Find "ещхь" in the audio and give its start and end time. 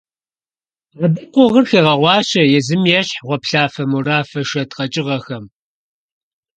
2.99-3.17